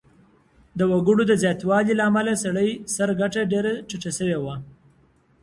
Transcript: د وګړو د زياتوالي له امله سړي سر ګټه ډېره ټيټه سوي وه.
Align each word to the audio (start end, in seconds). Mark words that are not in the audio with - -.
د 0.77 0.81
وګړو 0.91 1.23
د 1.27 1.33
زياتوالي 1.43 1.93
له 1.97 2.03
امله 2.09 2.33
سړي 2.43 2.69
سر 2.95 3.09
ګټه 3.21 3.41
ډېره 3.51 3.71
ټيټه 3.87 4.11
سوي 4.17 4.37
وه. 4.43 4.55